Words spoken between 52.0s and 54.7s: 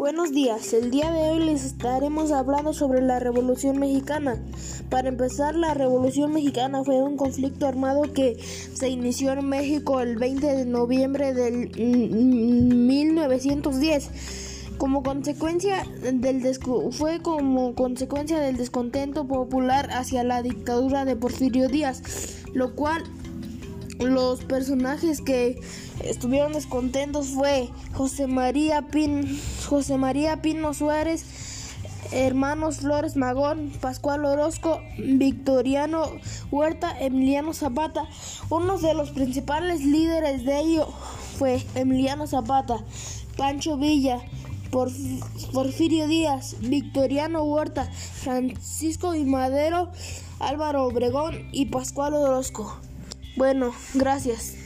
Orozco. Bueno, gracias.